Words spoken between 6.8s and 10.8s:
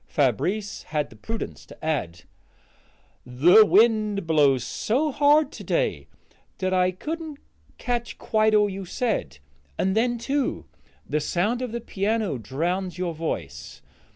couldn't catch quite all you said; and then, too,